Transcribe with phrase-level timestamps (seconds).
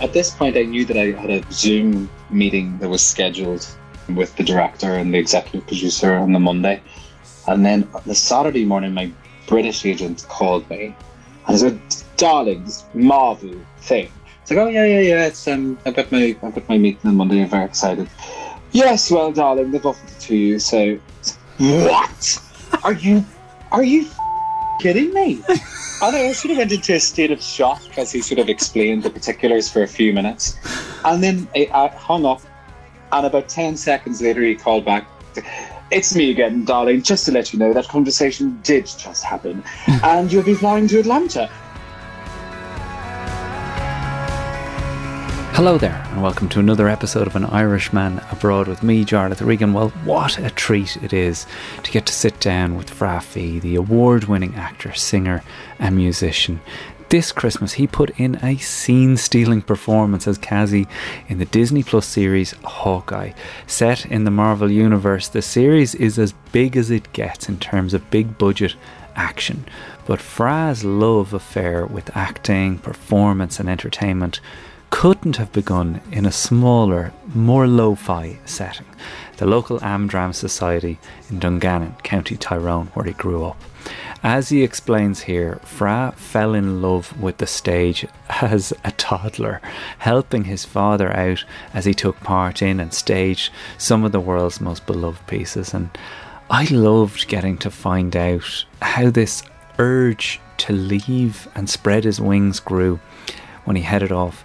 [0.00, 3.66] at this point, I knew that I had a Zoom meeting that was scheduled
[4.14, 6.82] with the director and the executive producer on the Monday.
[7.46, 9.10] And then on the Saturday morning, my
[9.46, 10.94] British agent called me
[11.46, 11.80] and said,
[12.16, 14.10] "Darling, this Marvel thing."
[14.42, 15.26] It's like, "Oh yeah, yeah, yeah.
[15.26, 17.42] It's um, I've got my I've got my meeting on Monday.
[17.42, 18.08] I'm very excited."
[18.72, 20.58] Yes, well, darling, they've offered it to you.
[20.58, 20.98] So,
[21.58, 22.42] what?
[22.82, 23.24] Are you
[23.72, 24.08] are you
[24.78, 25.42] kidding me?
[26.02, 29.02] And I sort of went into a state of shock as he sort of explained
[29.02, 30.58] the particulars for a few minutes.
[31.06, 32.42] And then I, I hung up,
[33.12, 35.08] and about 10 seconds later, he called back.
[35.90, 37.00] It's me again, darling.
[37.00, 39.64] Just to let you know, that conversation did just happen,
[40.04, 41.50] and you'll be flying to Atlanta.
[45.56, 49.72] Hello there, and welcome to another episode of An Irishman Abroad with me, Jarlath Regan.
[49.72, 51.46] Well, what a treat it is
[51.82, 55.42] to get to sit down with Fra Fee, the award winning actor, singer,
[55.78, 56.60] and musician.
[57.08, 60.86] This Christmas, he put in a scene stealing performance as Kazi
[61.26, 63.32] in the Disney Plus series Hawkeye.
[63.66, 67.94] Set in the Marvel Universe, the series is as big as it gets in terms
[67.94, 68.74] of big budget
[69.14, 69.64] action.
[70.04, 74.40] But Fra's love affair with acting, performance, and entertainment
[74.96, 78.86] couldn't have begun in a smaller, more lo fi setting,
[79.36, 83.60] the local Amdram Society in Dungannon, County Tyrone, where he grew up.
[84.22, 88.06] As he explains here, Fra fell in love with the stage
[88.40, 89.60] as a toddler,
[89.98, 94.62] helping his father out as he took part in and staged some of the world's
[94.62, 95.74] most beloved pieces.
[95.74, 95.90] And
[96.48, 99.42] I loved getting to find out how this
[99.78, 102.98] urge to leave and spread his wings grew
[103.66, 104.42] when he headed off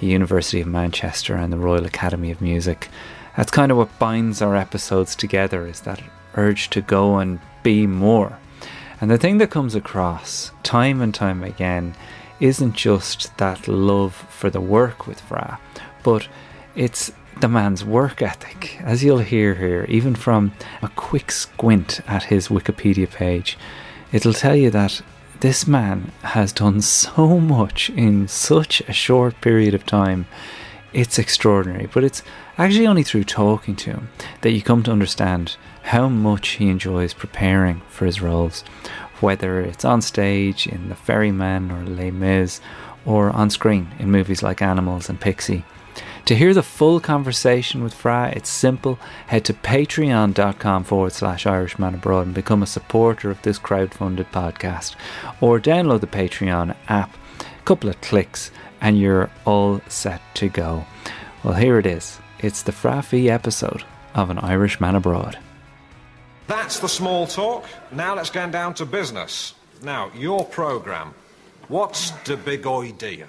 [0.00, 2.88] University of Manchester and the Royal Academy of Music.
[3.36, 6.02] That's kind of what binds our episodes together is that
[6.36, 8.38] urge to go and be more.
[9.00, 11.94] And the thing that comes across time and time again
[12.40, 15.58] isn't just that love for the work with Fra,
[16.02, 16.28] but
[16.74, 18.78] it's the man's work ethic.
[18.80, 23.58] As you'll hear here, even from a quick squint at his Wikipedia page,
[24.12, 25.00] it'll tell you that
[25.40, 30.26] this man has done so much in such a short period of time.
[30.92, 32.22] It's extraordinary, but it's
[32.56, 34.08] actually only through talking to him
[34.42, 38.62] that you come to understand how much he enjoys preparing for his roles,
[39.20, 42.60] whether it's on stage in The Ferryman or Les Mis,
[43.04, 45.64] or on screen in movies like Animals and Pixie.
[46.26, 48.98] To hear the full conversation with Fra, it's simple.
[49.26, 54.96] Head to patreon.com forward slash Irishman Abroad and become a supporter of this crowd-funded podcast.
[55.42, 57.14] Or download the Patreon app.
[57.40, 60.86] A couple of clicks and you're all set to go.
[61.42, 62.18] Well, here it is.
[62.38, 65.38] It's the Fra Fee episode of An Irishman Abroad.
[66.46, 67.66] That's the small talk.
[67.92, 69.54] Now let's get down to business.
[69.82, 71.12] Now, your programme.
[71.68, 73.28] What's the big idea?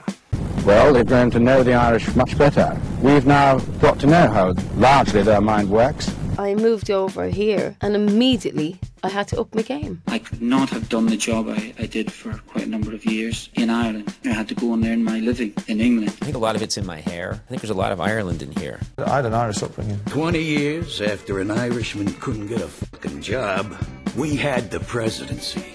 [0.65, 2.75] Well, they've grown to know the Irish much better.
[2.99, 6.11] We've now got to know how largely their mind works.
[6.39, 10.01] I moved over here and immediately I had to up my game.
[10.07, 13.05] I could not have done the job I, I did for quite a number of
[13.05, 14.11] years in Ireland.
[14.25, 16.09] I had to go and earn my living in England.
[16.19, 17.33] I think a lot of it's in my hair.
[17.45, 18.79] I think there's a lot of Ireland in here.
[18.97, 19.99] I had an Irish upbringing.
[20.07, 23.77] 20 years after an Irishman couldn't get a fucking job,
[24.17, 25.74] we had the presidency.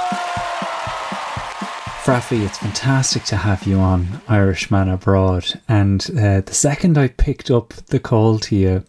[2.03, 5.61] Fra Fee, it's fantastic to have you on Irishman Abroad.
[5.69, 8.85] And uh, the second I picked up the call to you,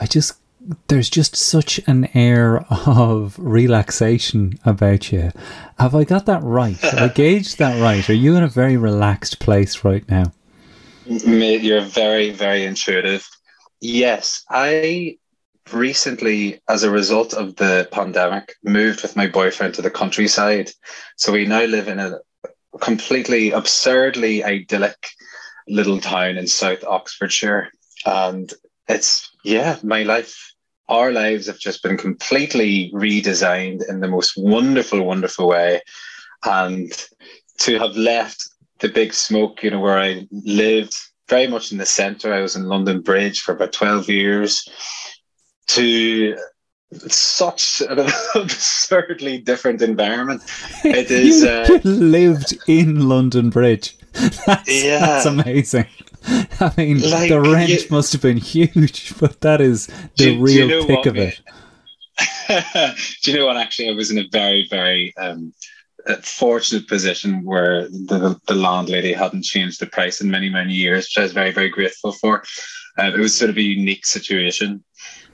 [0.00, 0.38] I just
[0.88, 5.32] there's just such an air of relaxation about you.
[5.78, 6.78] Have I got that right?
[6.78, 8.08] Have I gauged that right?
[8.08, 10.32] Are you in a very relaxed place right now?
[11.04, 13.28] Mate, you're very, very intuitive.
[13.82, 15.18] Yes, I
[15.72, 20.70] recently, as a result of the pandemic, moved with my boyfriend to the countryside.
[21.16, 22.18] So we now live in a
[22.80, 25.08] completely absurdly idyllic
[25.68, 27.70] little town in South Oxfordshire.
[28.04, 28.52] And
[28.88, 30.52] it's, yeah, my life,
[30.88, 35.80] our lives have just been completely redesigned in the most wonderful, wonderful way.
[36.44, 36.92] And
[37.58, 40.94] to have left the big smoke, you know, where I lived
[41.28, 44.68] very much in the centre, I was in London Bridge for about 12 years,
[45.68, 46.36] to
[47.08, 50.42] such an absurdly different environment.
[50.84, 51.42] It is.
[51.42, 53.96] you, uh, lived in London Bridge.
[54.46, 55.84] That's, yeah, that's amazing.
[56.26, 60.70] I mean, like, the rent you, must have been huge, but that is the real
[60.70, 61.38] you know pick of it.
[63.22, 63.58] Do you know what?
[63.58, 65.52] Actually, I was in a very, very um,
[66.22, 71.18] fortunate position where the, the landlady hadn't changed the price in many, many years, which
[71.18, 72.42] I was very, very grateful for.
[72.98, 74.82] Uh, it was sort of a unique situation,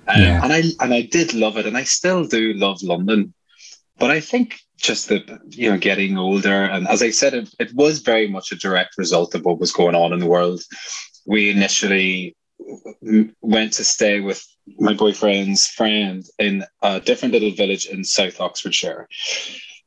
[0.08, 0.40] um, yeah.
[0.42, 3.34] and I and I did love it, and I still do love London.
[3.98, 7.74] But I think just the you know getting older, and as I said, it, it
[7.74, 10.62] was very much a direct result of what was going on in the world.
[11.26, 12.36] We initially
[13.40, 14.44] went to stay with
[14.78, 19.08] my boyfriend's friend in a different little village in South Oxfordshire.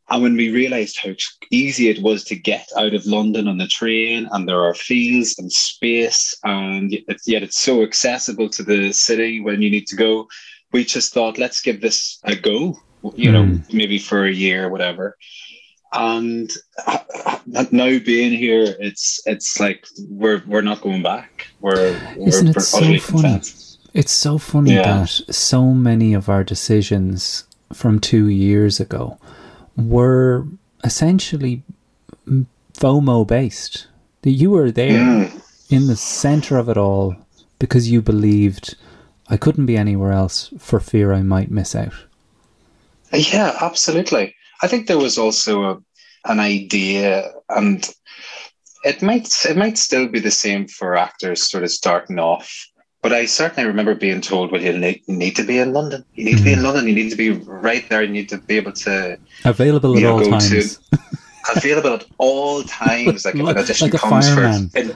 [0.10, 1.12] And when we realized how
[1.50, 5.40] easy it was to get out of London on the train, and there are fields
[5.40, 6.92] and space, and
[7.25, 10.28] yet it's so accessible to the city when you need to go,
[10.72, 12.78] we just thought, let's give this a go,
[13.16, 13.34] you mm.
[13.34, 13.78] know, hmm.
[13.78, 15.18] maybe for a year or whatever.
[15.94, 16.52] And
[17.72, 21.48] now being here, it's it's like we're we're not going back.
[21.62, 23.00] We're, Isn't it so funny?
[23.00, 23.78] Content.
[23.94, 25.06] It's so funny yeah.
[25.06, 29.18] that so many of our decisions from two years ago
[29.75, 30.45] were
[30.83, 31.63] essentially
[32.74, 33.88] FOMO based.
[34.22, 35.42] That you were there mm.
[35.69, 37.16] in the center of it all
[37.60, 38.75] because you believed
[39.27, 41.94] I couldn't be anywhere else for fear I might miss out.
[43.13, 44.36] Yeah, absolutely.
[44.62, 45.78] I think there was also a,
[46.25, 47.88] an idea, and
[48.83, 52.68] it might it might still be the same for actors sort of starting off
[53.06, 56.04] but I certainly remember being told, well, you need, need to be in London.
[56.16, 56.38] You need mm.
[56.40, 56.63] to be in mm.
[56.63, 56.88] London.
[56.88, 58.02] You need to be right there.
[58.02, 59.19] You need to be able to.
[59.44, 60.78] Available at know, all times.
[60.78, 61.00] To,
[61.56, 63.24] available at all times.
[63.24, 64.96] Like, like if an audition like comes for it,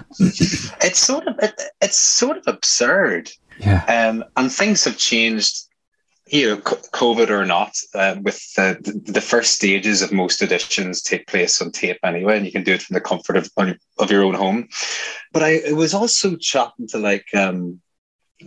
[0.82, 3.30] it's sort of it, it's sort of absurd.
[3.60, 3.84] Yeah.
[3.86, 5.66] Um, and things have changed.
[6.26, 11.28] You know, COVID or not, uh, with the, the first stages of most auditions take
[11.28, 13.52] place on tape anyway, and you can do it from the comfort of
[14.00, 14.68] of your own home.
[15.32, 17.82] But I it was also chatting to like um,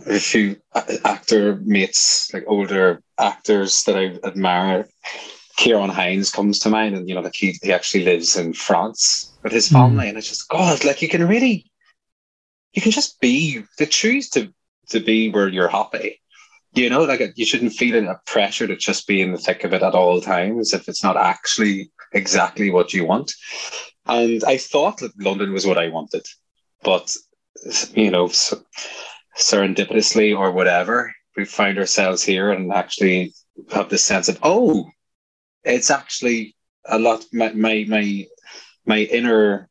[0.05, 0.57] a few
[1.05, 4.87] actor mates, like older actors that I admire.
[5.57, 9.31] Ciarán Hinds comes to mind, and you know, like he, he actually lives in France
[9.43, 9.75] with his hmm.
[9.75, 10.09] family, mm.
[10.09, 11.71] and it's just God, like you can really,
[12.73, 14.51] you can just be to choose to
[14.89, 16.19] to be where you're happy.
[16.73, 19.73] You know, like you shouldn't feel a pressure to just be in the thick of
[19.73, 23.31] it at all times if it's not actually exactly what you want.
[24.07, 26.25] And I thought that London was what I wanted,
[26.81, 27.15] but
[27.93, 28.27] you know.
[28.29, 28.59] So,
[29.37, 33.33] serendipitously or whatever, we find ourselves here and actually
[33.71, 34.89] have this sense of, oh,
[35.63, 37.25] it's actually a lot.
[37.31, 38.25] My my my,
[38.85, 39.69] my inner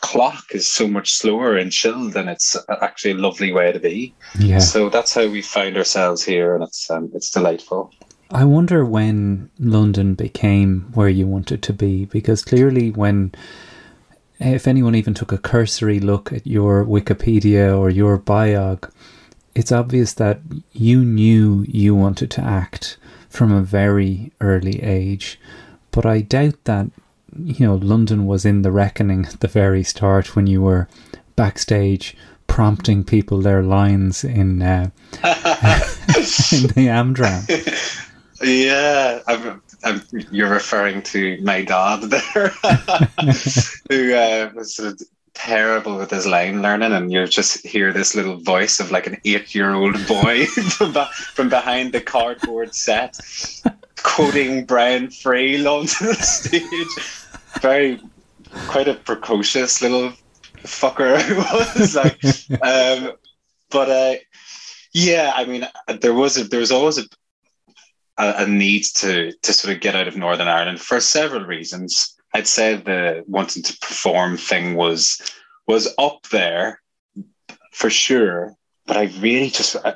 [0.00, 4.14] clock is so much slower and chilled, and it's actually a lovely way to be.
[4.38, 4.58] Yeah.
[4.58, 7.92] So that's how we find ourselves here, and it's um, it's delightful.
[8.30, 13.32] I wonder when London became where you wanted to be, because clearly when
[14.44, 18.90] if anyone even took a cursory look at your Wikipedia or your biog,
[19.54, 20.40] it's obvious that
[20.72, 22.96] you knew you wanted to act
[23.28, 25.38] from a very early age.
[25.90, 26.90] But I doubt that,
[27.36, 30.88] you know, London was in the reckoning at the very start when you were
[31.36, 34.90] backstage prompting people their lines in, uh,
[35.22, 37.42] in the Amdram.
[38.42, 42.48] Yeah, I'm, I'm, you're referring to my dad there,
[43.90, 45.02] who uh, was sort of
[45.34, 49.20] terrible with his line learning, and you just hear this little voice of like an
[49.24, 50.46] eight-year-old boy
[50.76, 50.94] from,
[51.34, 53.18] from behind the cardboard set,
[54.02, 57.60] quoting Brian Friel onto the stage.
[57.60, 58.00] Very,
[58.68, 60.12] quite a precocious little
[60.62, 61.94] fucker I was.
[61.94, 62.22] Like,
[62.62, 63.12] um,
[63.70, 64.14] but uh,
[64.92, 65.66] yeah, I mean,
[66.00, 67.02] there was a, there was always a,
[68.18, 72.14] a, a need to to sort of get out of Northern Ireland for several reasons.
[72.32, 75.20] I'd say the wanting to perform thing was
[75.66, 76.80] was up there
[77.72, 78.54] for sure,
[78.86, 79.94] but I really just I,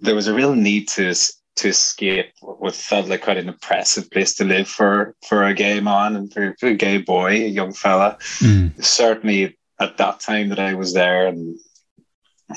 [0.00, 1.14] there was a real need to
[1.56, 5.80] to escape what felt like quite an oppressive place to live for for a gay
[5.80, 8.16] man and for, for a gay boy, a young fella.
[8.38, 8.82] Mm.
[8.82, 11.58] Certainly at that time that I was there, and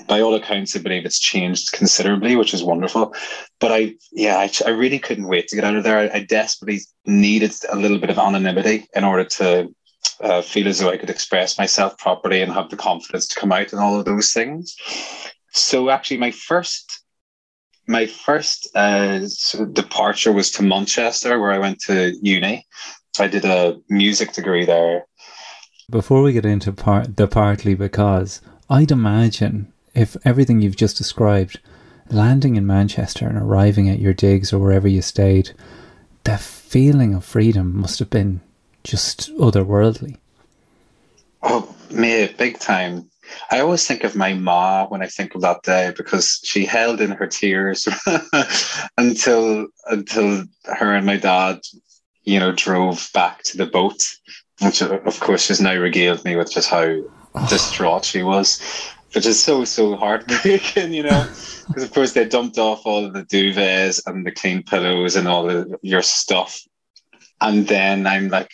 [0.08, 3.14] by all accounts, I believe it's changed considerably, which is wonderful.
[3.60, 5.98] But I, yeah, I, I really couldn't wait to get out of there.
[5.98, 9.74] I, I, desperately needed a little bit of anonymity in order to
[10.22, 13.52] uh, feel as though I could express myself properly and have the confidence to come
[13.52, 14.76] out and all of those things.
[15.52, 17.04] So actually, my first
[17.86, 22.66] my first uh, sort of departure was to Manchester, where I went to uni.
[23.20, 25.06] I did a music degree there.
[25.90, 31.60] Before we get into part the partly because I'd imagine if everything you've just described,
[32.10, 35.52] landing in Manchester and arriving at your digs or wherever you stayed,
[36.24, 38.42] the feeling of freedom must have been
[38.84, 40.18] just otherworldly.
[41.42, 43.10] Oh, me, big time.
[43.52, 47.02] I always think of my ma when I think of that day because she held
[47.02, 47.88] in her tears
[48.98, 51.60] until until her and my dad,
[52.24, 54.16] you know, drove back to the boat,
[54.62, 56.84] which of course she's now regaled me with just how
[57.36, 57.48] oh.
[57.50, 58.62] distraught she was,
[59.14, 61.24] which is so so heartbreaking, you know,
[61.68, 65.28] because of course they dumped off all of the duvets and the clean pillows and
[65.28, 66.62] all of your stuff,
[67.42, 68.52] and then I'm like,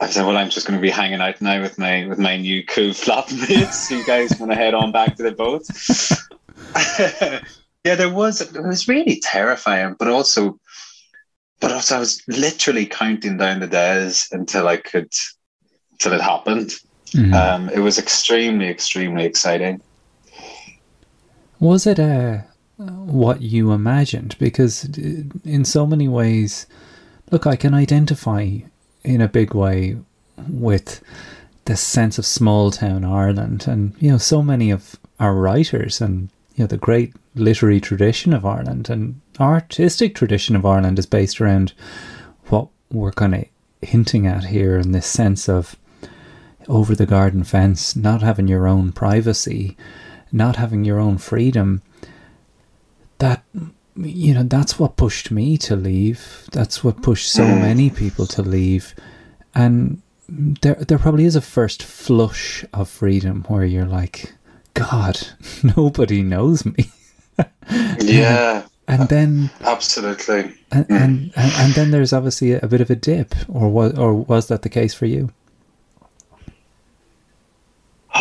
[0.00, 2.36] I said, well, I'm just going to be hanging out now with my with my
[2.36, 3.90] new cool flatmates.
[3.90, 5.62] you guys want to head on back to the boat?
[7.84, 10.58] yeah, there was it was really terrifying, but also,
[11.60, 15.12] but also I was literally counting down the days until I could,
[16.00, 16.72] till it happened.
[17.14, 17.34] Mm-hmm.
[17.34, 19.80] Um, it was extremely, extremely exciting.
[21.60, 22.38] Was it uh,
[22.76, 24.36] what you imagined?
[24.38, 26.66] Because uh, in so many ways,
[27.30, 28.58] look, I can identify
[29.04, 29.96] in a big way
[30.48, 31.00] with
[31.66, 33.66] this sense of small town Ireland.
[33.68, 38.32] And, you know, so many of our writers and, you know, the great literary tradition
[38.32, 41.72] of Ireland and artistic tradition of Ireland is based around
[42.48, 43.44] what we're kind of
[43.82, 45.76] hinting at here in this sense of
[46.68, 49.76] over the garden fence, not having your own privacy,
[50.32, 51.82] not having your own freedom.
[53.18, 53.44] That
[53.96, 56.48] you know, that's what pushed me to leave.
[56.52, 57.60] That's what pushed so mm.
[57.60, 58.94] many people to leave.
[59.54, 64.34] And there, there probably is a first flush of freedom where you're like,
[64.74, 65.28] God,
[65.76, 66.90] nobody knows me.
[68.00, 68.66] yeah.
[68.86, 70.90] And then absolutely, and, mm.
[70.90, 74.12] and, and and then there's obviously a, a bit of a dip, or was or
[74.12, 75.32] was that the case for you?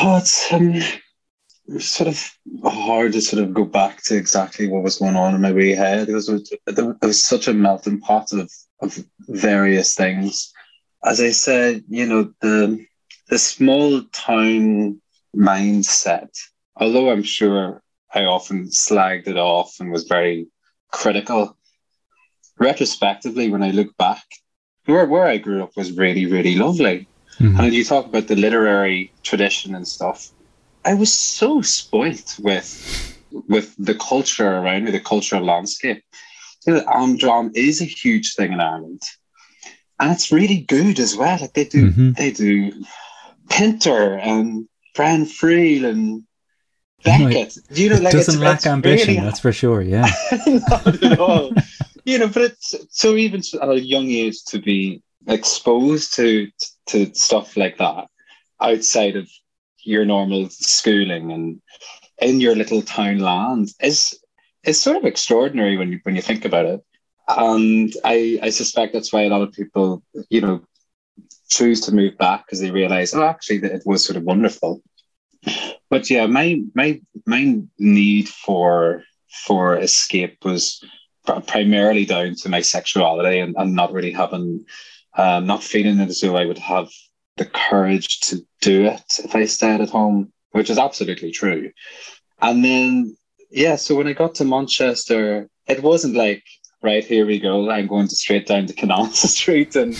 [0.05, 0.81] Oh, it's um,
[1.79, 5.39] sort of hard to sort of go back to exactly what was going on in
[5.39, 9.95] my wee head because it was, it was such a melting pot of, of various
[9.95, 10.51] things.
[11.05, 12.85] As I said, you know, the
[13.29, 15.01] the small town
[15.33, 16.37] mindset,
[16.75, 17.81] although I'm sure
[18.13, 20.47] I often slagged it off and was very
[20.91, 21.57] critical,
[22.59, 24.25] retrospectively, when I look back,
[24.83, 27.07] where, where I grew up was really, really lovely.
[27.39, 27.59] Mm-hmm.
[27.59, 30.29] And you talk about the literary tradition and stuff.
[30.85, 36.03] I was so spoilt with with the culture around me, the cultural landscape.
[36.67, 39.01] You know, Amdram is a huge thing in Ireland,
[39.99, 41.39] and it's really good as well.
[41.39, 42.11] Like they do, mm-hmm.
[42.11, 42.71] they do
[43.49, 46.23] Pinter and Brian Friel and
[47.03, 47.57] Beckett.
[47.69, 49.15] Like, you know, like doesn't it's, lack it's ambition.
[49.15, 49.81] Really, that's for sure.
[49.81, 50.09] Yeah,
[50.47, 51.51] not at all.
[52.05, 56.49] you know, but it's so even at a young age to be exposed to
[56.87, 58.07] to stuff like that
[58.61, 59.29] outside of
[59.83, 61.61] your normal schooling and
[62.21, 64.17] in your little town land is
[64.63, 66.81] is sort of extraordinary when you when you think about it.
[67.27, 70.61] And I I suspect that's why a lot of people, you know,
[71.49, 74.81] choose to move back because they realize, oh, actually, that it was sort of wonderful.
[75.89, 79.03] But yeah, my my my need for
[79.45, 80.83] for escape was
[81.47, 84.65] primarily down to my sexuality and, and not really having,
[85.15, 86.89] um, not feeling it as though I would have
[87.37, 91.71] the courage to do it if I stayed at home, which is absolutely true.
[92.41, 93.17] And then,
[93.49, 96.43] yeah, so when I got to Manchester, it wasn't like,
[96.81, 99.75] right, here we go, I'm going to straight down to Canal Street.
[99.75, 99.97] And,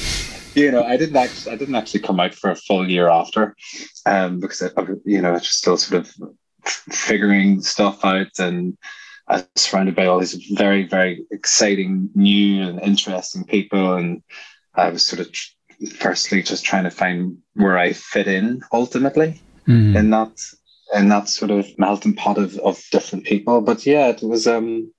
[0.55, 3.55] you know, I didn't actually, I didn't actually come out for a full year after,
[4.05, 4.70] um, because, I,
[5.05, 6.13] you know, I was still sort of
[6.65, 8.77] figuring stuff out and
[9.27, 13.96] I was surrounded by all these very, very exciting, new and interesting people.
[13.96, 14.22] And
[14.75, 15.30] I was sort of
[15.96, 19.96] firstly just trying to find where I fit in ultimately mm.
[19.96, 20.32] in that
[20.94, 23.62] in that sort of melting pot of, of different people.
[23.62, 24.92] But yeah, it was um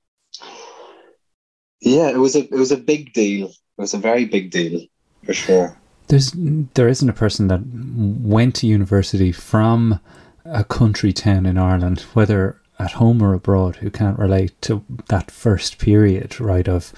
[1.81, 3.49] yeah, it was a it was a big deal.
[3.49, 4.81] It was a very big deal
[5.25, 5.77] for sure.
[6.09, 6.33] There's
[6.75, 10.01] there isn't a person that went to university from
[10.45, 15.31] a country town in Ireland, whether at home or abroad, who can't relate to that
[15.31, 16.93] first period, right, of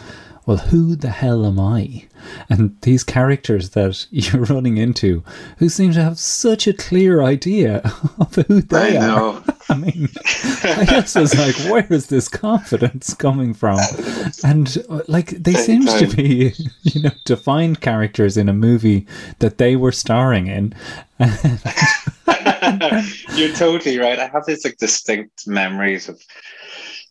[0.46, 2.04] well, who the hell am I?
[2.48, 5.24] And these characters that you're running into,
[5.58, 7.78] who seem to have such a clear idea
[8.18, 9.42] of who they I are.
[9.68, 10.08] I mean,
[10.62, 13.80] I guess it's like, where is this confidence coming from?
[14.44, 19.08] And uh, like, they seem to be, you know, defined characters in a movie
[19.40, 20.72] that they were starring in.
[23.34, 24.20] You're totally right.
[24.20, 26.22] I have these like distinct memories of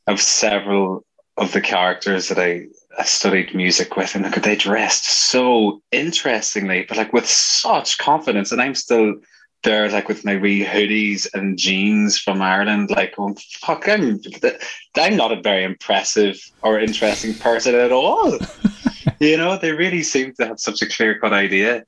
[0.08, 1.04] of several
[1.38, 6.86] of the characters that I I studied music with, and look, they dressed so interestingly,
[6.88, 8.52] but like with such confidence.
[8.52, 9.16] And I'm still
[9.64, 14.22] there, like with my wee hoodies and jeans from Ireland, like, oh, fuck, I'm,
[14.96, 18.38] I'm not a very impressive or interesting person at all.
[19.20, 21.84] you know, they really seem to have such a clear cut idea.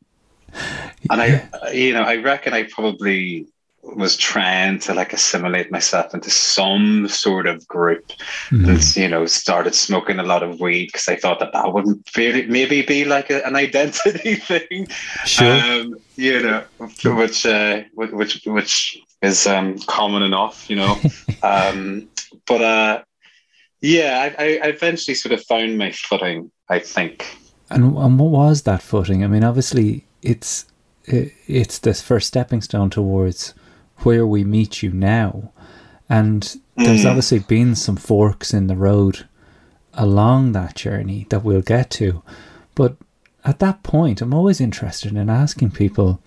[1.10, 3.48] And I, you know, I reckon I probably
[3.96, 8.06] was trying to like assimilate myself into some sort of group
[8.50, 8.68] Mhm.
[8.70, 11.88] and you know started smoking a lot of weed because I thought that that would
[12.50, 14.88] maybe be like a, an identity thing
[15.26, 15.52] Sure.
[15.52, 16.64] um, you know
[17.04, 20.98] which uh, which which is um, common enough you know
[21.44, 22.08] um,
[22.46, 23.02] but uh,
[23.82, 27.26] yeah I, I eventually sort of found my footing I think
[27.70, 29.24] And and what was that footing?
[29.24, 30.66] I mean, obviously, it's
[31.06, 33.54] it's the first stepping stone towards
[34.00, 35.52] where we meet you now,
[36.10, 37.10] and there's Mm.
[37.10, 39.28] obviously been some forks in the road
[39.94, 42.22] along that journey that we'll get to,
[42.76, 42.96] but
[43.44, 46.22] at that point, I'm always interested in asking people.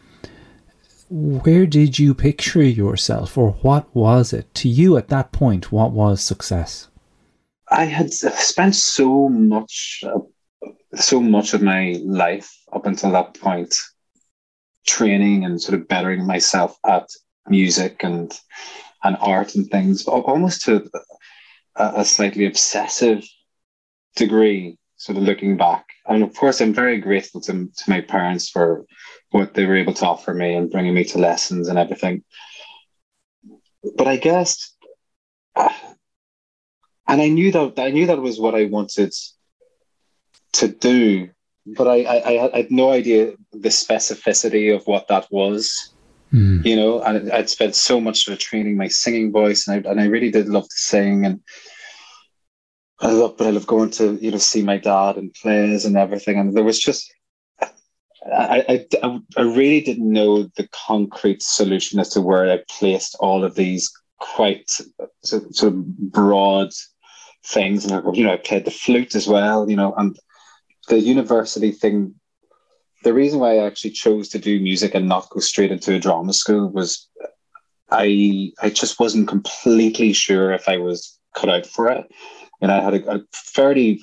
[1.11, 5.73] Where did you picture yourself, or what was it to you at that point?
[5.73, 6.89] What was success?
[7.71, 10.21] I had spent so much, uh,
[10.95, 13.75] so much of my life up until that point,
[14.87, 17.09] training and sort of bettering myself at
[17.51, 18.33] music and
[19.03, 20.89] and art and things, almost to
[21.77, 23.25] a, a slightly obsessive
[24.17, 24.77] degree.
[24.97, 28.85] Sort of looking back, and of course, I'm very grateful to to my parents for
[29.31, 32.23] what they were able to offer me and bringing me to lessons and everything.
[33.97, 34.77] But I guess
[37.11, 39.13] and I knew that I knew that was what I wanted
[40.55, 41.29] to do,
[41.67, 45.93] but I, I I had no idea the specificity of what that was.
[46.33, 46.65] Mm.
[46.65, 50.01] You know, and I'd spent so much of training my singing voice, and I and
[50.01, 51.41] I really did love to sing, and
[53.01, 55.97] I love, but I love going to you know see my dad and plays and
[55.97, 57.13] everything, and there was just.
[58.31, 63.45] I, I, I really didn't know the concrete solution as to where I placed all
[63.45, 64.71] of these quite
[65.25, 66.69] sort sort of broad
[67.45, 67.85] things.
[67.85, 70.17] And, you know, I played the flute as well, you know, and
[70.89, 72.15] the university thing.
[73.03, 75.99] The reason why I actually chose to do music and not go straight into a
[75.99, 77.09] drama school was
[77.91, 82.11] I I just wasn't completely sure if I was cut out for it.
[82.61, 84.01] And I had a, a fairly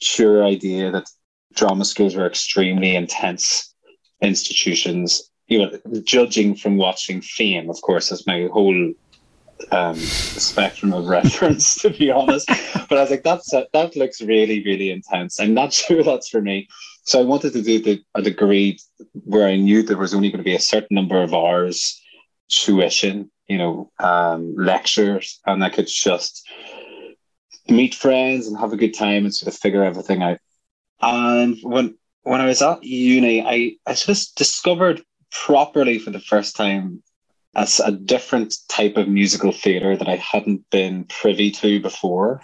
[0.00, 1.08] sure idea that
[1.54, 3.74] drama schools were extremely intense
[4.20, 5.30] institutions.
[5.46, 8.92] You know, judging from watching Fame, of course, as my whole
[9.72, 12.48] um, spectrum of reference, to be honest.
[12.88, 15.40] But I was like, that's that looks really, really intense.
[15.40, 16.68] I'm not sure that's for me.
[17.08, 18.78] So I wanted to do the, a degree
[19.14, 21.98] where I knew there was only going to be a certain number of hours
[22.50, 26.46] tuition, you know, um, lectures, and I could just
[27.66, 30.36] meet friends and have a good time and sort of figure everything out.
[31.00, 36.20] And when when I was at uni, I, I sort of discovered properly for the
[36.20, 37.02] first time
[37.56, 42.42] as a different type of musical theatre that I hadn't been privy to before.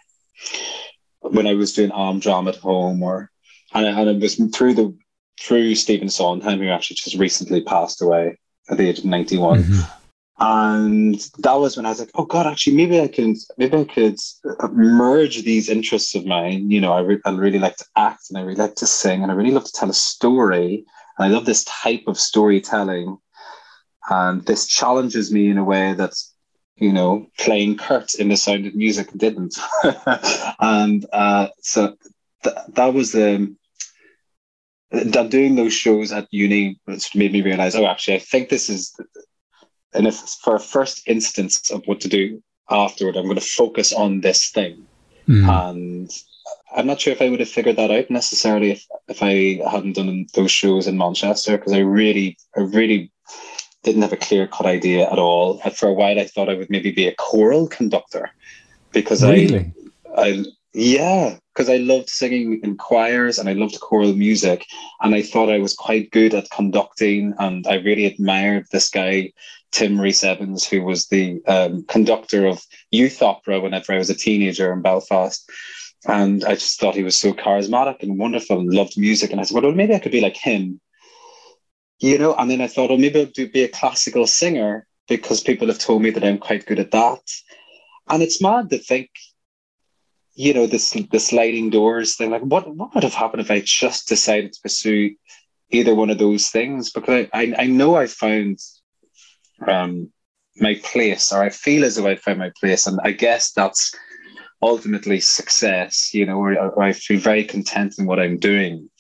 [1.21, 3.31] When I was doing arm drama at home, or
[3.75, 4.97] and, I- and it was through the
[5.41, 8.39] through Stephen Sondheim, who actually just recently passed away
[8.71, 9.65] at the age of ninety one.
[10.41, 13.85] And that was when I was like, oh God, actually, maybe I can, maybe I
[13.85, 14.19] could
[14.73, 16.71] merge these interests of mine.
[16.73, 19.23] You know, I, re- I really like to act and I really like to sing
[19.23, 20.85] and I really love to tell a story.
[21.19, 23.17] And I love this type of storytelling.
[24.11, 26.15] And this challenges me in a way that,
[26.77, 29.57] you know, playing Kurt in The Sound of Music didn't.
[30.61, 31.97] and uh, so
[32.43, 33.57] th- that was um,
[34.95, 36.79] that doing those shows at uni
[37.15, 38.95] made me realize, oh, actually, I think this is
[39.95, 43.93] and if for a first instance of what to do afterward, I'm going to focus
[43.93, 44.87] on this thing.
[45.29, 45.49] Mm.
[45.49, 46.11] And
[46.77, 49.95] I'm not sure if I would have figured that out necessarily if, if I hadn't
[49.95, 53.13] done those shows in Manchester because I really, I really
[53.85, 55.61] didn't have a clear cut idea at all.
[55.65, 58.31] And for a while, I thought I would maybe be a choral conductor
[58.91, 59.73] because Really?
[60.17, 64.67] I, I, yeah, because I loved singing in choirs and I loved choral music,
[65.01, 69.33] and I thought I was quite good at conducting, and I really admired this guy
[69.75, 74.73] Tim Rhys-Evans, who was the um, conductor of youth opera whenever I was a teenager
[74.73, 75.51] in Belfast.
[76.07, 79.33] And I just thought he was so charismatic and wonderful and loved music.
[79.33, 80.81] And I said, well, maybe I could be like him.
[81.99, 85.41] You know, and then I thought, oh, maybe I'll do, be a classical singer because
[85.41, 87.23] people have told me that I'm quite good at that.
[88.09, 89.11] And it's mad to think,
[90.35, 92.31] you know, this the sliding doors thing.
[92.31, 95.15] Like, what what would have happened if I just decided to pursue
[95.71, 96.91] either one of those things?
[96.91, 98.59] Because I I, I know I found
[99.67, 100.11] um,
[100.57, 103.95] my place, or I feel as though I found my place, and I guess that's
[104.61, 106.13] ultimately success.
[106.13, 108.91] You know, where, where I feel very content in what I'm doing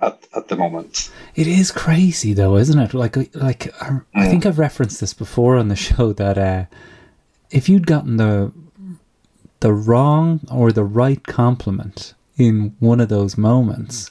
[0.00, 1.10] at at the moment.
[1.34, 2.94] It is crazy though, isn't it?
[2.94, 6.64] Like, like I, I think I've referenced this before on the show that uh,
[7.50, 8.52] if you'd gotten the
[9.60, 14.10] the wrong or the right compliment in one of those moments,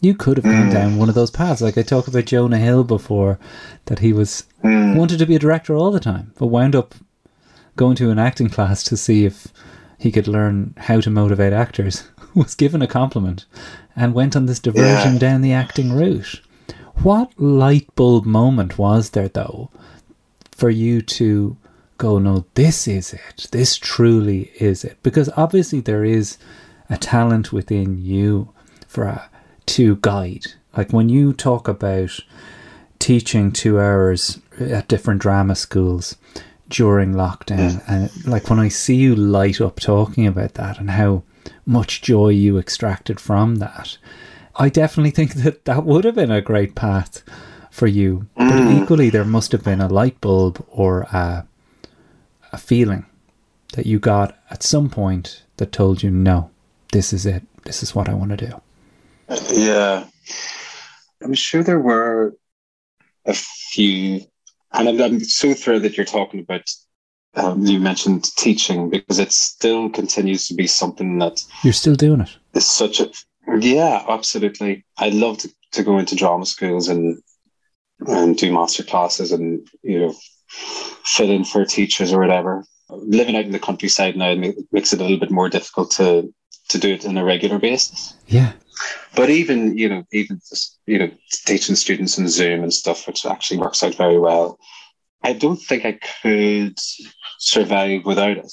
[0.00, 0.72] You could have gone mm.
[0.72, 1.62] down one of those paths.
[1.62, 3.38] Like I talked about Jonah Hill before,
[3.86, 4.96] that he was mm.
[4.96, 6.94] wanted to be a director all the time, but wound up
[7.76, 9.48] going to an acting class to see if
[9.98, 12.04] he could learn how to motivate actors.
[12.34, 13.44] was given a compliment
[13.94, 15.18] and went on this diversion Yeah.
[15.18, 16.40] down the acting route.
[17.02, 19.70] What light bulb moment was there though
[20.50, 21.56] for you to
[22.02, 23.46] go, no, this is it.
[23.52, 24.98] This truly is it.
[25.04, 26.36] Because obviously there is
[26.90, 28.52] a talent within you
[28.88, 29.30] for a,
[29.66, 30.46] to guide.
[30.76, 32.18] Like when you talk about
[32.98, 36.16] teaching two hours at different drama schools
[36.68, 41.22] during lockdown, and like when I see you light up talking about that and how
[41.64, 43.96] much joy you extracted from that,
[44.56, 47.22] I definitely think that that would have been a great path
[47.70, 48.26] for you.
[48.36, 48.82] But mm.
[48.82, 51.46] equally, there must have been a light bulb or a,
[52.52, 53.06] a feeling
[53.74, 56.50] that you got at some point that told you, no,
[56.92, 57.42] this is it.
[57.64, 58.60] This is what I want to do.
[59.52, 60.04] Yeah.
[61.22, 62.34] I'm sure there were
[63.24, 64.20] a few,
[64.72, 66.68] and I'm, I'm so thrilled that you're talking about.
[67.34, 72.20] Um, you mentioned teaching because it still continues to be something that You're still doing
[72.20, 72.28] it.
[72.52, 72.58] it.
[72.58, 73.10] is such a
[73.58, 74.84] yeah, absolutely.
[74.98, 77.18] I love to, to go into drama schools and
[78.06, 80.14] and do master classes and you know
[81.04, 82.64] fill in for teachers or whatever.
[82.88, 84.34] Living out in the countryside now
[84.70, 86.32] makes it a little bit more difficult to
[86.68, 88.14] to do it on a regular basis.
[88.26, 88.52] Yeah.
[89.14, 91.10] But even you know, even just, you know,
[91.46, 94.58] teaching students in Zoom and stuff, which actually works out very well.
[95.22, 96.78] I don't think I could
[97.38, 98.52] survive without it.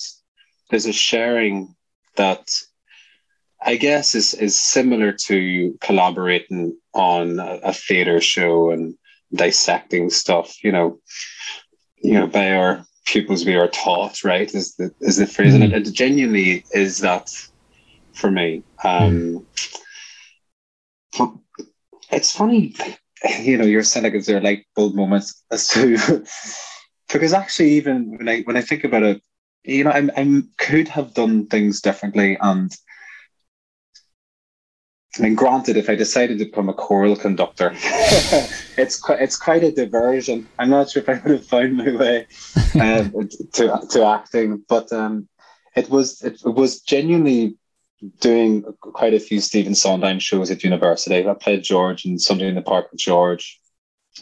[0.70, 1.76] There's a sharing
[2.16, 2.50] that
[3.62, 8.96] I guess is is similar to collaborating on a, a theater show and
[9.34, 10.64] dissecting stuff.
[10.64, 11.00] You know,
[12.02, 14.24] you know, by our pupils we are taught.
[14.24, 14.54] Right?
[14.54, 17.30] Is the is the phrase, and it, genuinely is that
[18.14, 18.64] for me.
[18.84, 19.46] Um,
[21.18, 21.34] but
[22.12, 22.76] it's funny,
[23.42, 26.24] you know, you're saying like, is there light bulb moments as to
[27.12, 29.22] because actually, even when I when I think about it,
[29.64, 32.76] you know, I I could have done things differently, and
[35.18, 37.72] I mean, granted, if I decided to become a choral conductor,
[38.78, 40.48] it's quite it's quite a diversion.
[40.60, 42.28] I'm not sure if I would have found my way
[42.80, 45.28] um, to to acting, but um,
[45.76, 47.58] it was it was genuinely
[48.20, 51.28] doing quite a few Stephen Sondheim shows at university.
[51.28, 53.60] I played George and Sunday in the Park with George.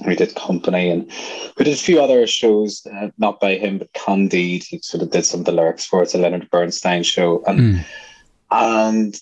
[0.06, 1.12] We did Company and
[1.58, 4.64] we did a few other shows, uh, not by him, but Candide.
[4.64, 6.04] He sort of did some of the lyrics for it.
[6.04, 7.44] It's a Leonard Bernstein show.
[7.46, 7.86] And,
[8.52, 9.20] and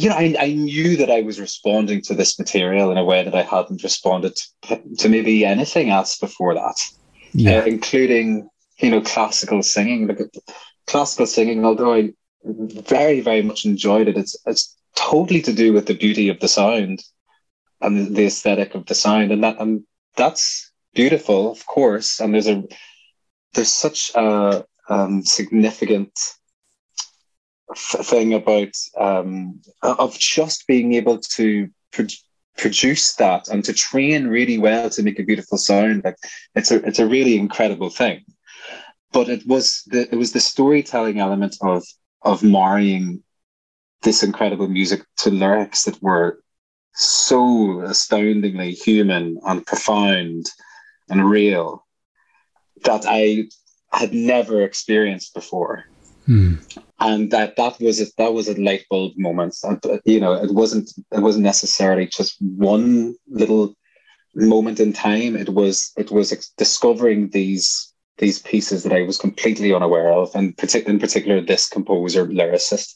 [0.00, 3.22] you know, I, I knew that I was responding to this material in a way
[3.22, 6.78] that I hadn't responded to, to maybe anything else before that,
[7.34, 7.58] Yeah.
[7.58, 10.06] uh, including, you know, classical singing.
[10.08, 10.20] Like
[10.86, 12.12] classical singing, although I
[12.44, 16.48] very, very much enjoyed it, it's, it's totally to do with the beauty of the
[16.48, 17.02] sound
[17.82, 19.32] and the aesthetic of the sound.
[19.32, 19.84] And that, and
[20.16, 22.20] that's beautiful, of course.
[22.20, 22.64] And there's a,
[23.52, 26.18] there's such a um, significant
[27.76, 32.06] thing about um, of just being able to pro-
[32.56, 36.02] produce that and to train really well to make a beautiful sound.
[36.04, 36.16] Like
[36.54, 38.24] it's a it's a really incredible thing.
[39.12, 41.84] But it was the it was the storytelling element of
[42.22, 43.22] of marrying
[44.02, 46.42] this incredible music to lyrics that were
[46.94, 50.46] so astoundingly human and profound
[51.08, 51.86] and real
[52.84, 53.44] that I
[53.92, 55.84] had never experienced before
[56.26, 56.56] Hmm.
[57.00, 59.56] and that that was a, that was a light bulb moment.
[59.62, 63.74] And, uh, you know, it wasn't it wasn't necessarily just one little
[64.34, 65.36] moment in time.
[65.36, 70.54] It was it was discovering these these pieces that I was completely unaware of, and
[70.56, 72.94] partic- in particular this composer lyricist.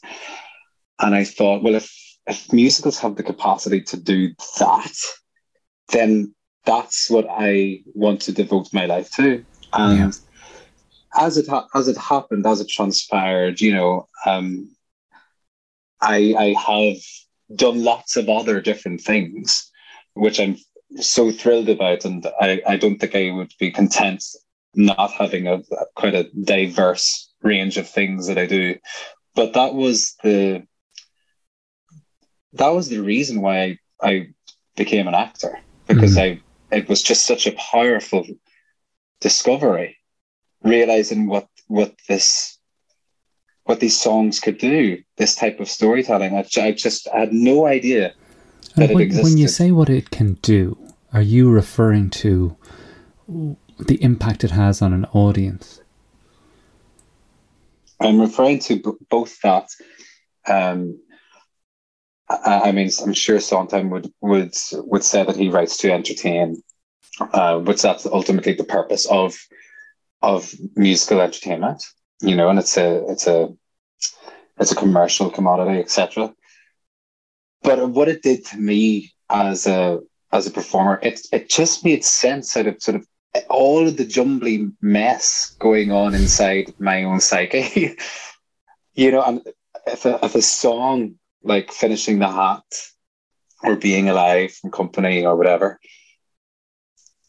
[0.99, 1.91] And I thought, well, if
[2.27, 4.95] if musicals have the capacity to do that,
[5.89, 6.33] then
[6.65, 9.43] that's what I want to devote my life to.
[9.73, 10.17] And
[11.15, 14.69] as it ha- as it happened, as it transpired, you know, um,
[16.01, 16.97] I I have
[17.55, 19.69] done lots of other different things,
[20.13, 20.57] which I'm
[20.99, 24.23] so thrilled about, and I, I don't think I would be content
[24.75, 28.75] not having a, a quite a diverse range of things that I do.
[29.35, 30.63] But that was the
[32.53, 34.27] that was the reason why I, I
[34.75, 38.25] became an actor because I it was just such a powerful
[39.21, 39.97] discovery
[40.65, 42.57] realizing what what this
[43.63, 48.13] what these songs could do this type of storytelling i, I just had no idea
[48.75, 50.77] that And it when, existed when you say what it can do,
[51.13, 52.57] are you referring to
[53.79, 55.81] the impact it has on an audience?
[58.01, 59.67] i'm referring to b- both that
[60.47, 60.99] um
[62.27, 66.61] I, I mean, I'm sure Sondheim would would would say that he writes to entertain,
[67.33, 69.37] uh, which that's ultimately the purpose of
[70.25, 71.83] of musical entertainment.
[72.21, 73.53] You know, and it's a it's a
[74.57, 76.33] it's a commercial commodity, etc.
[77.61, 79.99] But what it did to me as a
[80.31, 83.07] as a performer, it it just made sense out of sort of
[83.49, 87.95] all of the jumbly mess going on inside my own psyche.
[88.93, 89.41] you know, and
[89.85, 92.63] if a, if a song like finishing the hat
[93.61, 95.79] or being alive from company or whatever,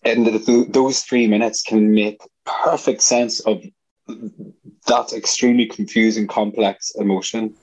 [0.04, 3.62] and the, those three minutes can make perfect sense of
[4.06, 7.54] that extremely confusing, complex emotion,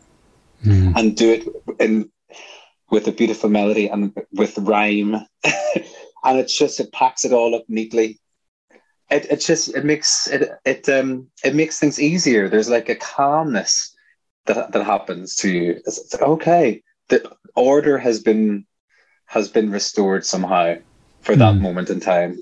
[0.63, 0.95] mm.
[0.95, 1.47] and do it
[1.79, 2.09] in
[2.89, 5.15] with a beautiful melody and with rhyme,
[6.23, 8.19] and it just it packs it all up neatly.
[9.09, 12.49] It, it just it makes it it um it makes things easier.
[12.49, 13.95] There's like a calmness
[14.45, 15.81] that that happens to you.
[15.85, 16.83] It's, it's okay.
[17.09, 18.65] The order has been
[19.25, 20.75] has been restored somehow
[21.21, 21.61] for that mm.
[21.61, 22.39] moment in time.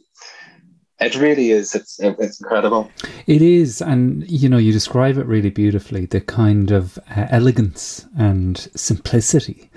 [1.02, 1.74] It really is.
[1.74, 2.92] It's it's incredible.
[3.26, 6.06] It is, and you know, you describe it really beautifully.
[6.06, 9.72] The kind of uh, elegance and simplicity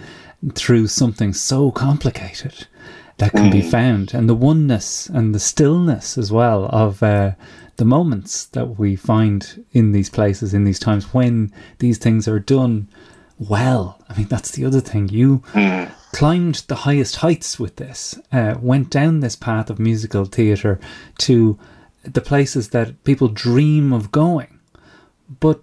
[0.55, 2.67] through something so complicated
[3.17, 3.53] that can mm.
[3.53, 7.33] be found, and the oneness and the stillness as well of uh,
[7.77, 12.39] the moments that we find in these places, in these times when these things are
[12.39, 12.87] done
[13.39, 13.99] well.
[14.11, 15.09] I mean, that's the other thing.
[15.09, 15.91] You mm.
[16.15, 20.79] Climbed the highest heights with this, uh, went down this path of musical theatre
[21.19, 21.59] to
[22.05, 24.61] the places that people dream of going.
[25.41, 25.61] But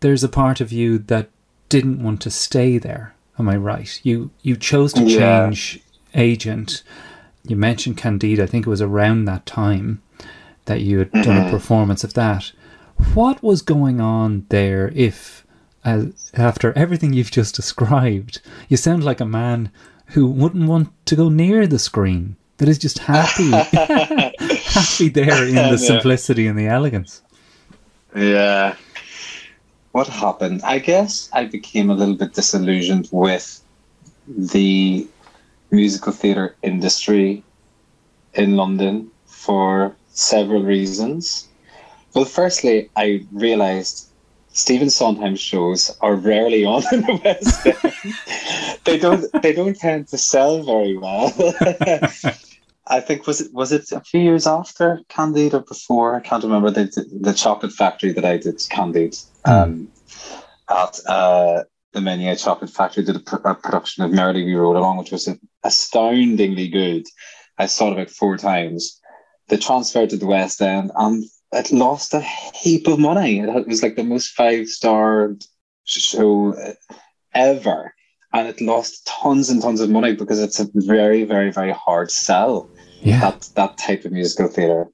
[0.00, 1.30] there's a part of you that
[1.70, 3.14] didn't want to stay there.
[3.38, 3.98] Am I right?
[4.02, 5.46] You you chose to yeah.
[5.46, 5.80] change
[6.14, 6.82] agent.
[7.46, 8.40] You mentioned Candide.
[8.40, 10.02] I think it was around that time
[10.66, 11.22] that you had mm-hmm.
[11.22, 11.50] done a mm-hmm.
[11.50, 12.52] performance of that.
[13.14, 14.92] What was going on there?
[14.94, 15.46] If
[15.82, 19.70] as, after everything you've just described, you sound like a man
[20.06, 22.36] who wouldn't want to go near the screen.
[22.58, 27.22] That is just happy, happy there in the simplicity and the elegance.
[28.14, 28.76] Yeah.
[29.90, 30.62] What happened?
[30.62, 33.60] I guess I became a little bit disillusioned with
[34.28, 35.06] the
[35.70, 37.42] musical theatre industry
[38.34, 41.48] in London for several reasons.
[42.14, 44.08] Well, firstly, I realised
[44.52, 48.14] Stephen Sondheim shows are rarely on in the West End.
[48.84, 51.32] they don't they don't tend to sell very well.
[52.86, 56.14] I think was it was it a few years after Candide or before?
[56.14, 56.86] I can't remember the
[57.20, 59.50] the chocolate factory that I did Candide hmm.
[59.50, 59.88] um,
[60.68, 64.76] at uh, the Menier Chocolate Factory did a, pr- a production of Merrily We Roll
[64.76, 65.28] Along, which was
[65.62, 67.06] astoundingly good.
[67.56, 69.00] I saw it about four times.
[69.48, 73.38] They transferred to the West End, and it lost a heap of money.
[73.38, 75.36] It was like the most five star
[75.84, 76.54] show
[77.32, 77.93] ever.
[78.34, 82.10] And it lost tons and tons of money because it's a very, very, very hard
[82.10, 82.68] sell.
[83.00, 83.20] Yeah.
[83.20, 84.88] That that type of musical theatre.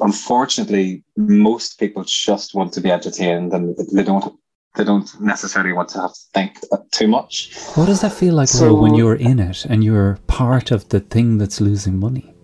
[0.00, 4.34] Unfortunately, most people just want to be entertained and they don't
[4.76, 6.58] they don't necessarily want to have to think
[6.92, 7.54] too much.
[7.74, 11.00] What does that feel like so, when you're in it and you're part of the
[11.00, 12.34] thing that's losing money?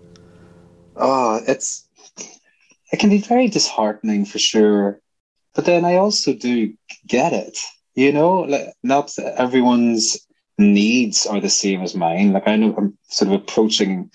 [0.96, 1.86] Oh, it's
[2.92, 5.00] it can be very disheartening for sure.
[5.54, 6.74] But then I also do
[7.06, 7.58] get it.
[7.98, 10.16] You know, like not everyone's
[10.56, 12.32] needs are the same as mine.
[12.32, 14.08] Like I know I'm sort of approaching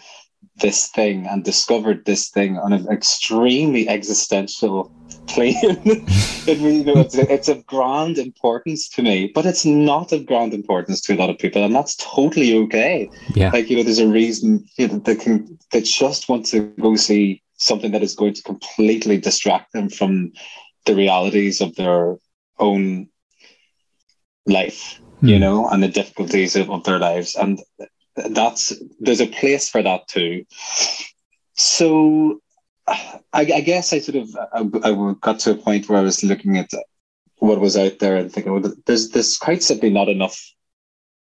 [0.61, 4.89] this thing and discovered this thing on an extremely existential
[5.27, 5.57] plane.
[6.47, 10.53] it you know, it's, it's of grand importance to me, but it's not of grand
[10.53, 13.09] importance to a lot of people, and that's totally okay.
[13.35, 16.67] Yeah, like you know, there's a reason you know, they can they just want to
[16.79, 20.31] go see something that is going to completely distract them from
[20.85, 22.15] the realities of their
[22.59, 23.09] own
[24.45, 25.29] life, mm.
[25.29, 25.41] you hmm.
[25.41, 27.35] know, and the difficulties of, of their lives.
[27.35, 27.61] And
[28.15, 30.45] that's there's a place for that too.
[31.55, 32.41] So
[32.87, 36.23] I, I guess I sort of I, I, got to a point where I was
[36.23, 36.69] looking at
[37.37, 40.39] what was out there and thinking, well, there's there's quite simply not enough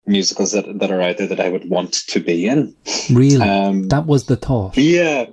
[0.06, 2.76] musicals that, that are out there that I would want to be in.
[3.12, 4.78] Really, um, that was the thought.
[4.78, 5.26] Yeah,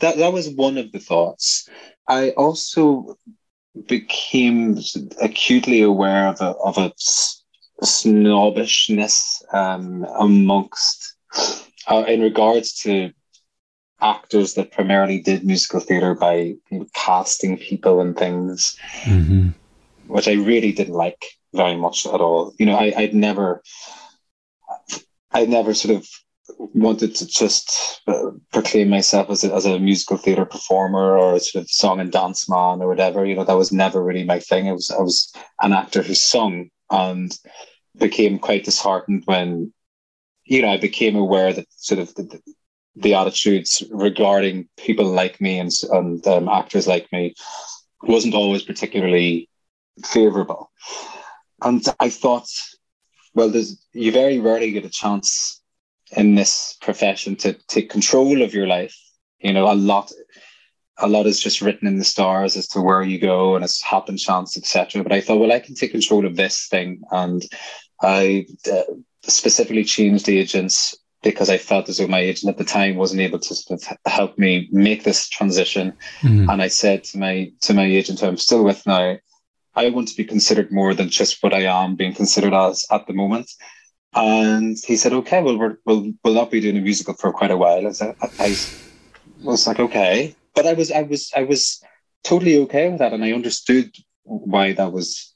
[0.00, 1.68] that that was one of the thoughts.
[2.08, 3.18] I also
[3.88, 4.78] became
[5.20, 6.92] acutely aware of a of a
[7.82, 11.14] snobbishness um, amongst
[11.88, 13.12] uh, in regards to
[14.00, 16.54] actors that primarily did musical theatre by
[16.94, 19.48] casting people and things, mm-hmm.
[20.06, 22.54] which I really didn't like very much at all.
[22.58, 23.62] You know, I, I'd never,
[25.32, 26.06] I'd never sort of
[26.58, 31.40] wanted to just uh, proclaim myself as a, as a musical theatre performer or a
[31.40, 33.24] sort of song and dance man or whatever.
[33.24, 34.68] You know, that was never really my thing.
[34.68, 37.36] I was I was an actor who sung and
[37.96, 39.72] became quite disheartened when,
[40.44, 42.40] you know, I became aware that sort of the,
[42.94, 47.34] the attitudes regarding people like me and, and um, actors like me
[48.02, 49.48] wasn't always particularly
[50.04, 50.70] favorable.
[51.62, 52.48] And I thought,
[53.34, 55.62] well, there's you very rarely get a chance
[56.12, 58.96] in this profession to take control of your life.
[59.40, 60.12] You know, a lot
[60.98, 63.82] a lot is just written in the stars as to where you go and it's
[63.82, 65.02] happen chance, etc.
[65.02, 67.44] But I thought, well, I can take control of this thing, and
[68.02, 68.82] I uh,
[69.22, 73.40] specifically changed agents because I felt as though my agent at the time wasn't able
[73.40, 75.92] to sort of help me make this transition.
[76.20, 76.50] Mm.
[76.50, 79.16] And I said to my to my agent, who I'm still with now,
[79.74, 83.06] I want to be considered more than just what I am being considered as at
[83.06, 83.50] the moment.
[84.16, 87.50] And he said, "Okay, well, we're, we'll we'll not be doing a musical for quite
[87.50, 88.56] a while." I, I
[89.42, 91.82] was like, "Okay," but I was I was I was
[92.24, 95.34] totally okay with that, and I understood why that was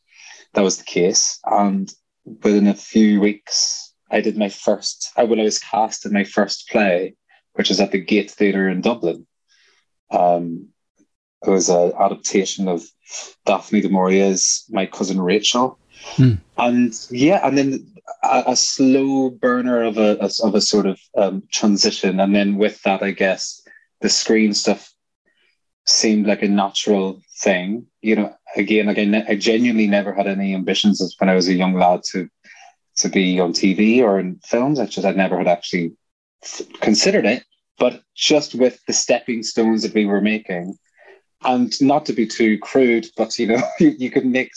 [0.55, 1.39] that was the case.
[1.45, 1.93] And
[2.25, 5.13] within a few weeks, I did my first.
[5.17, 7.15] I when I was cast in my first play,
[7.53, 9.27] which is at the Gate Theatre in Dublin.
[10.11, 10.69] Um,
[11.47, 12.83] it was an adaptation of
[13.47, 15.79] Daphne du Maurier's My Cousin Rachel.
[16.17, 16.41] Mm.
[16.59, 21.43] And yeah, and then a, a, slow burner of a, of a sort of um,
[21.53, 23.61] transition, and then with that, I guess
[24.01, 24.93] the screen stuff
[25.87, 27.87] seemed like a natural thing.
[28.03, 31.35] You know, again, like I, ne- I genuinely never had any ambitions as when I
[31.35, 32.29] was a young lad to
[32.97, 34.79] to be on TV or in films.
[34.79, 35.93] I just I never had actually
[36.81, 37.45] considered it.
[37.79, 40.77] But just with the stepping stones that we were making,
[41.43, 44.53] and not to be too crude, but you know, you, you could make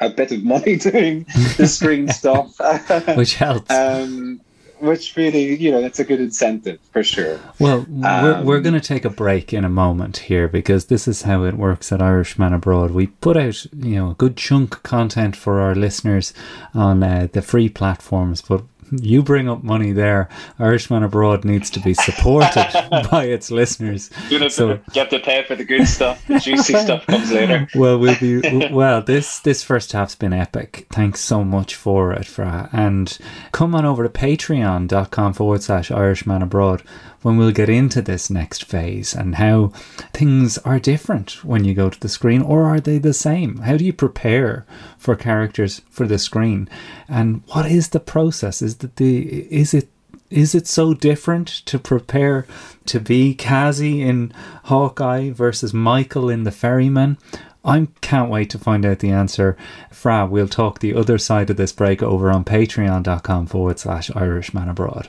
[0.00, 1.26] a bit of money doing
[1.56, 2.58] the screen stuff,
[3.16, 3.70] which helps.
[3.70, 4.40] Um,
[4.80, 7.40] which really, you know, that's a good incentive for sure.
[7.58, 11.08] Well, we're, we're um, going to take a break in a moment here because this
[11.08, 12.90] is how it works at Irishman Abroad.
[12.90, 16.34] We put out, you know, a good chunk of content for our listeners
[16.74, 18.62] on uh, the free platforms, but
[19.02, 20.28] you bring up money there.
[20.58, 22.54] Irishman Abroad needs to be supported
[23.10, 24.10] by its listeners.
[24.28, 26.26] You have so, to get to pay for the good stuff.
[26.26, 27.68] The juicy stuff comes later.
[27.74, 29.02] Well, we'll be well.
[29.02, 30.86] This this first half's been epic.
[30.90, 32.68] Thanks so much for it, Fra.
[32.72, 33.16] And
[33.52, 36.82] come on over to patreon.com forward slash Irishman Abroad
[37.24, 39.68] when we'll get into this next phase and how
[40.12, 43.56] things are different when you go to the screen, or are they the same?
[43.58, 44.66] How do you prepare
[44.98, 46.68] for characters for the screen?
[47.08, 48.60] And what is the process?
[48.60, 49.88] Is the is it
[50.30, 52.46] is it so different to prepare
[52.86, 54.32] to be Kazi in
[54.64, 57.18] Hawkeye versus Michael in The Ferryman?
[57.64, 59.56] I can't wait to find out the answer.
[59.90, 64.68] Fra, we'll talk the other side of this break over on patreon.com forward slash Irishman
[64.68, 65.08] Abroad.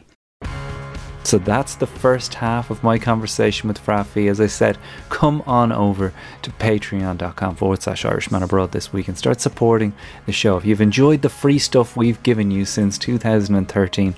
[1.25, 4.27] So that's the first half of my conversation with Fra Fee.
[4.27, 4.77] As I said,
[5.09, 9.93] come on over to patreon.com forward slash Irishman Abroad this week and start supporting
[10.27, 10.55] the show.
[10.55, 14.13] If you've enjoyed the free stuff we've given you since 2013,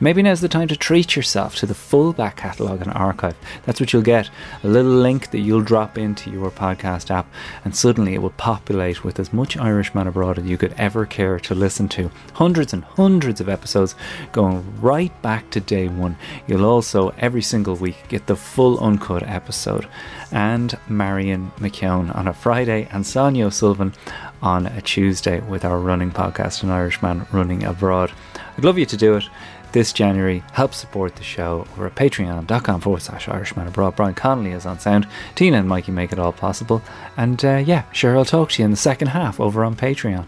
[0.00, 3.36] Maybe now's the time to treat yourself to the full back catalogue and archive.
[3.66, 4.30] That's what you'll get
[4.62, 7.26] a little link that you'll drop into your podcast app,
[7.64, 11.40] and suddenly it will populate with as much Irishman abroad as you could ever care
[11.40, 12.12] to listen to.
[12.34, 13.96] Hundreds and hundreds of episodes
[14.30, 16.16] going right back to day one.
[16.46, 19.88] You'll also, every single week, get the full uncut episode,
[20.30, 23.94] and Marion McKeown on a Friday, and Sonia O'Sullivan
[24.40, 28.12] on a Tuesday with our running podcast, An Irishman Running Abroad.
[28.56, 29.24] I'd love you to do it
[29.72, 30.42] this January.
[30.52, 33.96] Help support the show over at patreon.com forward slash Irishman Abroad.
[33.96, 35.06] Brian Connolly is on sound.
[35.34, 36.82] Tina and Mikey make it all possible.
[37.16, 40.26] And uh, yeah, sure, I'll talk to you in the second half over on Patreon.